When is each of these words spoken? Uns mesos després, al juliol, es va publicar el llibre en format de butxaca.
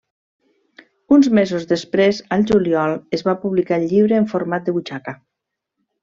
Uns 1.17 1.27
mesos 1.39 1.67
després, 1.73 2.21
al 2.37 2.45
juliol, 2.53 2.95
es 3.17 3.23
va 3.31 3.35
publicar 3.47 3.77
el 3.81 3.85
llibre 3.95 4.17
en 4.25 4.29
format 4.35 4.65
de 4.71 4.75
butxaca. 4.79 5.15